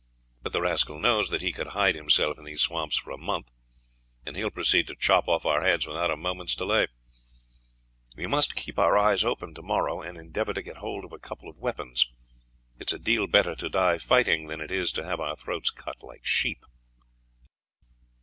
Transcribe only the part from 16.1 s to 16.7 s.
sheep."